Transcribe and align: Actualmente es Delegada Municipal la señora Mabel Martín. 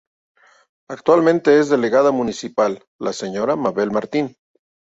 Actualmente 0.89 1.59
es 1.59 1.69
Delegada 1.69 2.09
Municipal 2.11 2.83
la 2.97 3.13
señora 3.13 3.55
Mabel 3.55 3.91
Martín. 3.91 4.35